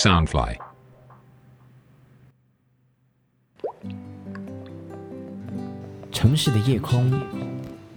[0.00, 0.56] Soundfly。
[6.10, 7.12] 城市的夜空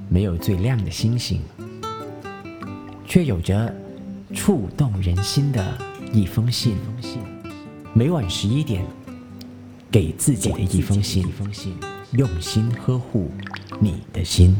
[0.10, 1.42] 没有最亮的星星，
[3.08, 3.74] 却有着
[4.36, 5.66] 触动人心的
[6.12, 6.76] 一封信。
[7.94, 8.86] 每晚十一点，
[9.90, 11.26] 给自己的一封信，
[12.12, 13.32] 用心呵护
[13.80, 14.54] 你的心。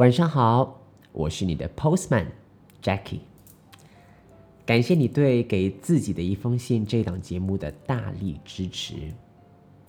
[0.00, 0.80] 晚上好，
[1.12, 2.24] 我是你的 Postman
[2.82, 3.20] Jackie。
[4.64, 8.94] 感谢你对《给自己的一封信》这档节目的大力支持，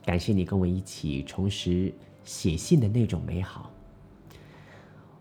[0.03, 1.93] 感谢你跟我一起重拾
[2.25, 3.71] 写信的那种美好。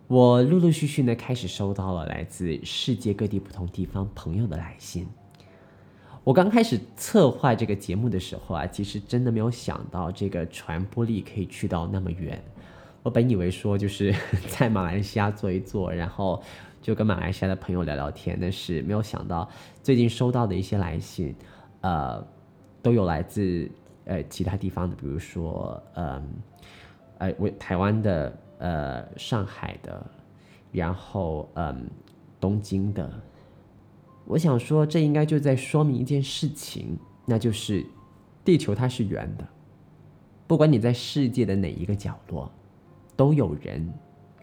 [0.08, 5.06] 我陆陆续续呢开始收到了来自世界各地不同地方朋友的来信。
[6.24, 12.42] 我刚开始策划这个节目的时候啊，其实真的没有想到这个传播力可以去到那么远。
[13.02, 14.14] 我本以为说就是
[14.48, 16.42] 在马来西亚坐一坐，然后
[16.82, 19.48] 就跟马来西亚的朋友聊聊天，但是没有想到
[19.82, 21.34] 最近收到的一些来信，
[21.80, 22.22] 呃，
[22.82, 23.70] 都有来自
[24.04, 26.22] 呃其他地方的，比如说嗯，
[27.18, 30.04] 呃，我台湾的，呃，上海的，
[30.70, 31.88] 然后嗯，
[32.38, 33.10] 东京的。
[34.26, 37.84] 我想说，这应该就在说明一件事情，那就是
[38.44, 39.48] 地球它是圆的，
[40.46, 42.52] 不管你在世界的哪一个角落。
[43.20, 43.86] 都有人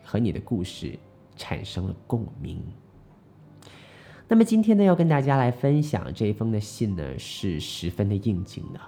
[0.04, 1.00] 和你的故事
[1.36, 2.62] 产生了共鸣。
[4.28, 8.80] 那么今天呢，要跟大家来分享这一封的信呢，是十分的应景的。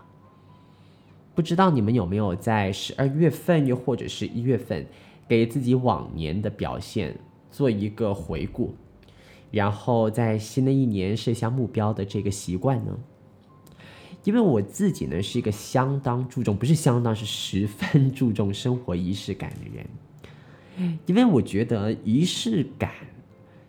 [1.34, 4.86] 不知道你们有没有在十二月份，又或者是一月份，
[5.28, 7.18] 给自己往年的表现
[7.50, 8.76] 做一个回顾，
[9.50, 12.96] 然后在新的一年设下目标的这个习惯呢？
[14.24, 19.86] 因为我自己呢是一个相当注重，不是相当，是十分注重生活仪式感的人。
[21.06, 22.92] 因为我觉得仪式感，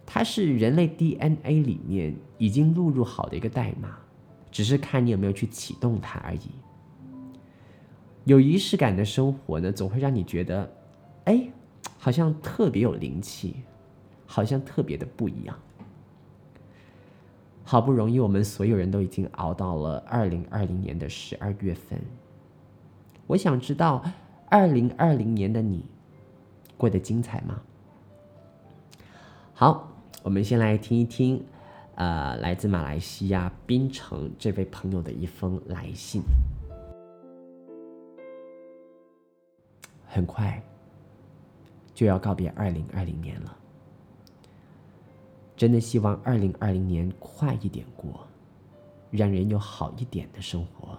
[0.07, 3.99] 它是人类 DNA 里面已经录入好的一个代码，
[4.51, 6.51] 只是看你有没有去启动它而已。
[8.25, 10.73] 有仪式感的生活呢，总会让你觉得，
[11.25, 11.49] 哎，
[11.99, 13.57] 好像特别有灵气，
[14.27, 15.59] 好像特别的不一样。
[17.71, 22.03] 好不容易，我们所有人都已经熬到了二零二零年的十二月份。
[23.29, 24.03] 我想知道，
[24.49, 25.85] 二零二零年的你
[26.77, 27.63] 过得精彩吗？
[29.55, 29.89] 好，
[30.25, 31.45] 我们先来听一听，
[31.95, 36.23] 呃，来自马来西亚槟城这位朋友的一封来信。
[40.09, 40.61] 很快
[41.95, 43.57] 就要告别二零二零年了。
[45.61, 48.27] 真的希望二零二零年快一点过，
[49.11, 50.99] 让人有好一点的生活。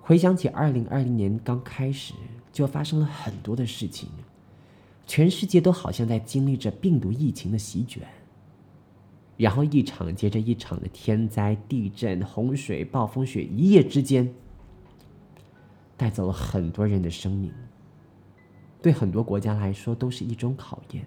[0.00, 2.14] 回想起二零二零年刚开始，
[2.50, 4.08] 就发生了很多的事情，
[5.06, 8.08] 全世界都好像在经历着病毒疫情的席卷，
[9.36, 14.34] 然后一场接着一场的天灾、地震、洪水、暴风雪，一夜之间
[15.98, 17.52] 带走了很多人的生命，
[18.80, 21.06] 对很多国家来说都是一种考验。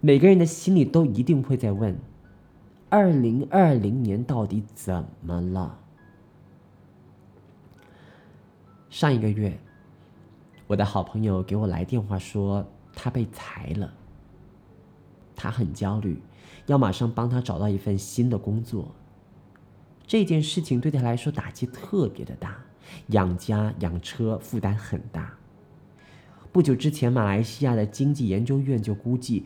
[0.00, 1.98] 每个人的心里都一定会在问：
[2.88, 5.76] 二零二零年到底怎么了？
[8.90, 9.58] 上一个月，
[10.68, 12.64] 我的好朋友给我来电话说
[12.94, 13.92] 他被裁了，
[15.34, 16.22] 他很焦虑，
[16.66, 18.94] 要马上帮他找到一份新的工作。
[20.06, 22.56] 这件事情对他来说打击特别的大，
[23.08, 25.34] 养家养车负担很大。
[26.52, 29.44] 不久之前，马来西亚的经济研究院就估计。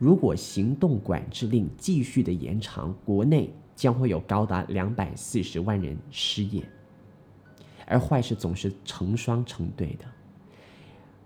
[0.00, 6.66] 如果行动管制令继续的延长，国内将会有高达两百四十万人失业，
[7.86, 10.06] 而坏事总是成双成对的。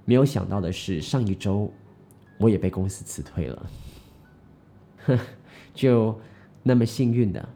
[0.04, 1.72] 没有想到的是，上一周
[2.36, 3.70] 我也被公司辞退了，
[5.06, 5.18] 哼，
[5.72, 6.20] 就
[6.64, 7.48] 那么幸运的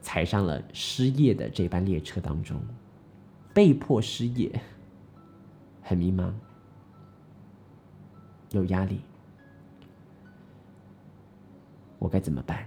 [0.00, 2.58] 踩上了失业的这班列车当中，
[3.52, 4.50] 被迫失业，
[5.82, 6.32] 很迷茫，
[8.52, 8.98] 有压力。
[11.98, 12.66] 我该怎么办？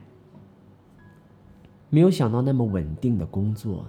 [1.90, 3.86] 没有想到那么稳定的工作，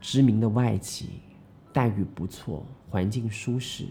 [0.00, 1.20] 知名的外企，
[1.72, 3.86] 待遇不错，环境舒适，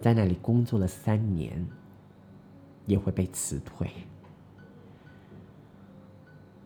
[0.00, 1.66] 在那里工作了三年，
[2.86, 3.90] 也会被辞退。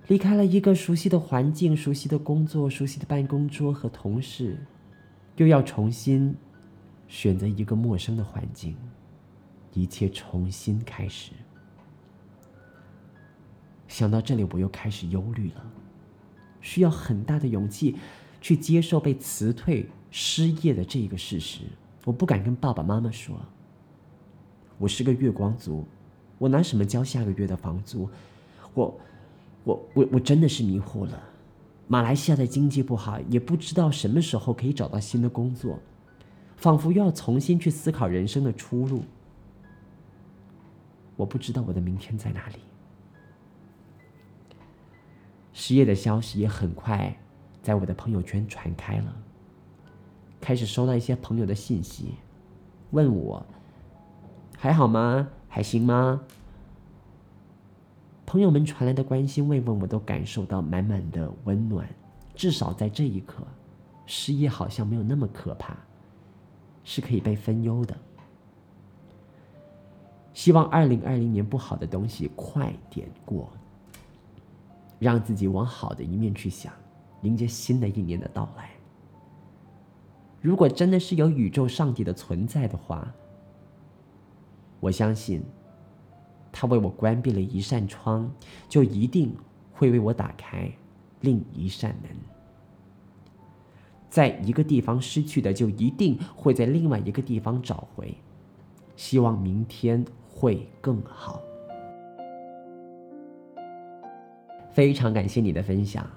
[0.07, 4.59] 离开了一个熟悉的环境、熟悉的工作、熟悉的办公桌和同事，
[5.37, 6.37] 又要重新
[7.07, 8.77] 选择一个陌生的环境，
[9.73, 11.33] 一切重新开始。
[13.91, 15.67] 想到这里，我又开始忧虑了。
[16.61, 17.97] 需要很大的勇气，
[18.41, 21.63] 去接受被辞退、失业的这一个事实。
[22.05, 23.37] 我不敢跟爸爸妈妈说，
[24.79, 25.85] 我是个月光族，
[26.39, 28.09] 我拿什么交下个月的房租？
[28.75, 28.97] 我、
[29.65, 31.21] 我、我、我真的是迷惑了。
[31.89, 35.77] 马来西亚的经济不好，也不知道什么时候可以找到新的工作，
[36.57, 39.03] 仿佛又要重新去思考人生的出路。
[41.17, 42.55] 我不知道我的明天在哪里。
[45.61, 47.15] 失业的消息也很快
[47.63, 49.15] 在我的朋友圈传开了，
[50.41, 52.15] 开始收到一些朋友的信息，
[52.93, 53.45] 问我
[54.57, 55.29] 还好吗？
[55.51, 56.23] 还行吗？
[58.25, 61.87] 朋友们传来的关心慰问，我都感受到满满的温暖。
[62.35, 63.47] 至少在这一刻，
[64.07, 65.77] 失业好像没有那么可怕，
[66.85, 67.95] 是可以被分忧的。
[70.33, 73.47] 希望二零二零年不好的东西快点过。
[75.01, 76.73] 让自己往好的一面去想，
[77.23, 78.71] 迎接新的一年的到来。
[80.41, 83.13] 如果真的是有宇宙上帝的存在的话，
[84.79, 85.43] 我相信，
[86.53, 88.31] 他为我关闭了一扇窗，
[88.69, 89.35] 就一定
[89.73, 90.71] 会为我打开
[91.21, 92.11] 另一扇门。
[94.09, 98.15] 在一个地方失去的，就一定会在另外一个地方找回。
[98.97, 101.41] 希望明天会更好。
[104.73, 106.09] 非常感谢你的分享，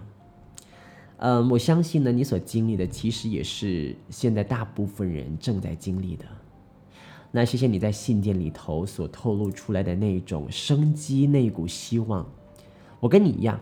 [1.17, 6.25] 嗯，我相信呢，你所经历的其实也是现在大部分人正在经历的。
[7.31, 12.25] 那谢谢你在信件里头所透露出来的那种生机，那股希望。
[12.99, 13.59] 我跟你一样，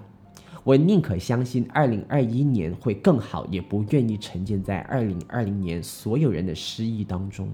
[0.64, 7.50] 我宁可相信二零二一年会更好，也不愿意沉浸在二零二零年所有人的失意当中。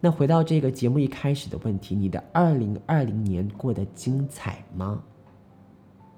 [0.00, 5.02] 那回到这个节目一开始的问题，你的二零二零年过得精彩吗？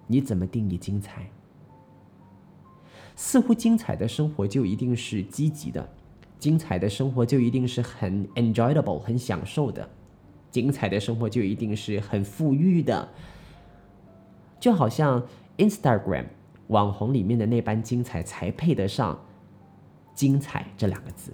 [0.07, 1.31] 你怎么定义精彩？
[3.17, 5.89] 似乎精彩的生活就一定是积极的，
[6.39, 9.89] 精彩的生活就一定是很 enjoyable 很享受的，
[10.51, 13.09] 精彩的生活就一定是很富裕的，
[14.59, 16.27] 就好像 Instagram
[16.69, 19.19] 网红里面的那般精彩才配得上
[20.15, 21.33] “精彩”这两个字。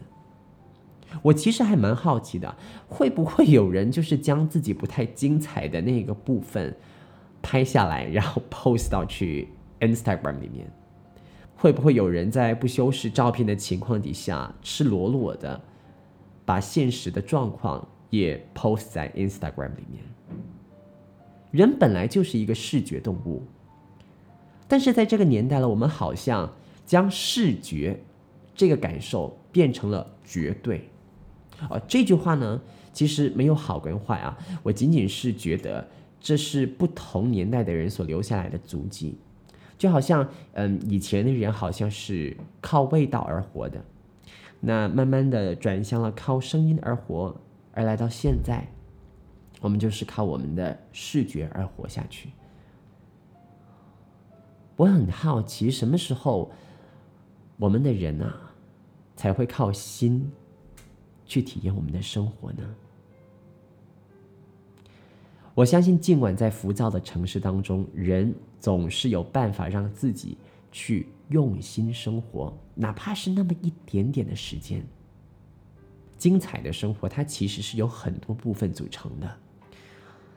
[1.23, 2.57] 我其实还蛮好奇的，
[2.89, 6.75] 会不会有人就是将自己不太精彩的那个部分
[7.43, 9.49] 拍下来，然后 post 到去
[9.81, 10.71] Instagram 里面？
[11.57, 15.61] 会不会有人在不修饰照片的情况底下，赤裸裸的
[16.45, 20.05] 把现实的状况也 post 在 Instagram 里面？
[21.51, 23.43] 人本来就是一个视觉动物，
[24.69, 26.53] 但是在这个年代了，我们好像
[26.85, 27.99] 将视觉
[28.55, 30.91] 这个感受变成了绝对。
[31.69, 32.61] 啊，这句话呢，
[32.93, 35.87] 其实没有好跟坏啊，我仅仅是觉得
[36.21, 39.19] 这是不同年代的人所留下来的足迹，
[39.79, 43.83] 就好像，嗯，以前的人好像是靠味道而活的，
[44.61, 47.35] 那慢慢的转向了靠声音而活，
[47.73, 48.67] 而来到现在，
[49.61, 52.31] 我们就是靠我们的视觉而活下去。
[54.77, 56.51] 我很好奇，什么时候
[57.57, 58.53] 我们的人啊，
[59.17, 60.31] 才会靠心？
[61.27, 62.63] 去体验我们的生活呢？
[65.55, 70.37] 我相信，尽管在浮躁的城市当中，人总是有办法让自己
[70.71, 74.85] 去用心生活，哪怕是那么一点点的时间。
[76.19, 79.37] 精彩的生活，它其实是由很多部分组成的。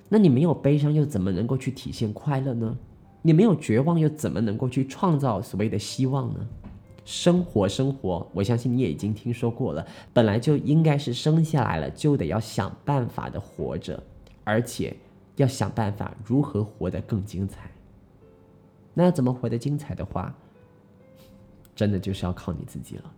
[0.07, 2.77] 那你没有悲伤，又怎么能够去体现快乐呢？
[3.21, 6.47] 你没有绝望，又怎么能够去创造所谓的希望呢？
[7.09, 9.83] 生活，生活，我相信你也已经听说过了。
[10.13, 14.01] 本来就应该是生下来了，就得要想办法的活着，
[14.43, 14.95] 而且
[15.35, 17.71] 要想办法如何活得更精彩。
[18.93, 20.31] 那要怎么活得精彩的话，
[21.75, 23.11] 真的就是要靠你自己了。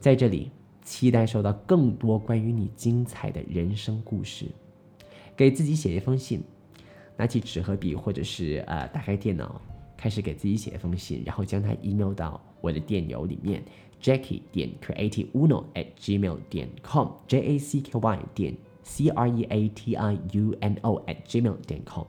[0.00, 0.50] 在这里，
[0.82, 4.46] 期待收到更多关于你精彩的人生故事。
[5.36, 6.42] 给自己写一封信，
[7.14, 9.60] 拿起纸和笔，或者是呃，打开电脑。
[10.04, 13.64] 开始给自己写一封信，然后将它 email 到我的电邮里面
[14.02, 19.66] ，Jackie 点 creativeuno at gmail 点 com，J A C K Y 点 C R E A
[19.70, 22.04] T I U N O at gmail 点 com，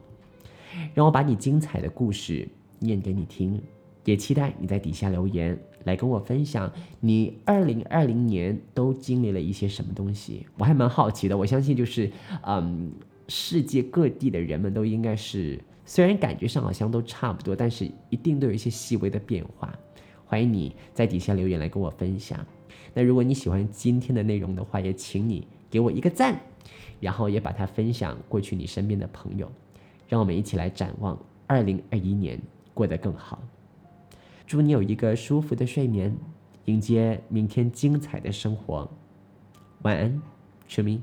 [0.92, 2.46] 让我把你精彩的故事
[2.80, 3.58] 念给你听，
[4.04, 11.38] 也期待你在底下留言来跟我分享你二零二零年都经历了一些什么东西，我还蛮好奇的。
[11.38, 12.12] 我相信就是，
[12.42, 12.92] 嗯，
[13.28, 15.58] 世界各地的人们都应该是。
[15.86, 19.72] 虽然感觉上好像都差不多，但是一定都有一些细微的变化。
[20.26, 22.44] 欢迎你在底下留言来跟我分享。
[22.92, 26.40] 那如果你喜欢今天的内容的话，也请你给我一个赞，
[26.98, 29.50] 然后也把它分享过去你身边的朋友，
[30.08, 31.16] 让我们一起来展望
[31.46, 32.40] 二零二一年
[32.74, 33.40] 过得更好。
[34.44, 36.16] 祝你有一个舒服的睡眠，
[36.64, 38.90] 迎接明天精彩的生活。
[39.82, 40.20] 晚安，
[40.66, 41.00] 球迷。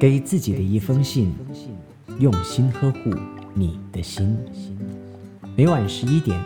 [0.00, 1.30] 给自己的一封信，
[2.18, 3.10] 用心呵护
[3.52, 4.34] 你的心。
[5.54, 6.40] 每晚十一点，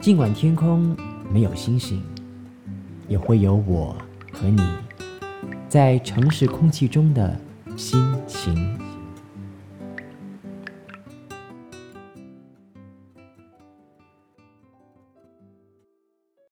[0.00, 0.96] 尽管天空
[1.32, 2.02] 没有星星，
[3.06, 3.96] 也会有我
[4.32, 4.60] 和你，
[5.68, 7.38] 在城市空气中的
[7.76, 8.76] 心情。